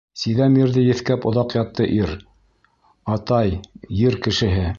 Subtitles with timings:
[0.19, 2.15] Сиҙәм ерҙе еҫкәп оҙаҡ ятты ир,
[3.19, 3.57] атай,
[4.03, 4.67] ер кешеһе.